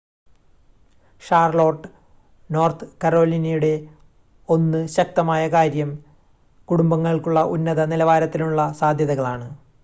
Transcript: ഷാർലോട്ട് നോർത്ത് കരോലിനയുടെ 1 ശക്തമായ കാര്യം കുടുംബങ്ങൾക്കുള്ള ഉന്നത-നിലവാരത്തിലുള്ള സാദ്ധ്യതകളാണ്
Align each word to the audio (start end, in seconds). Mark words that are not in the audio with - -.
ഷാർലോട്ട് 1.21 1.89
നോർത്ത് 2.49 2.87
കരോലിനയുടെ 3.03 3.71
1 4.49 4.81
ശക്തമായ 4.95 5.43
കാര്യം 5.57 5.91
കുടുംബങ്ങൾക്കുള്ള 6.67 7.43
ഉന്നത-നിലവാരത്തിലുള്ള 7.55 8.59
സാദ്ധ്യതകളാണ് 8.81 9.49